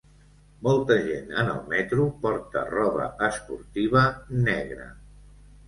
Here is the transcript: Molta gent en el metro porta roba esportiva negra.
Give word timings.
Molta 0.67 0.95
gent 1.07 1.29
en 1.41 1.51
el 1.51 1.59
metro 1.73 2.07
porta 2.25 2.65
roba 2.71 3.11
esportiva 3.29 4.05
negra. 4.51 4.93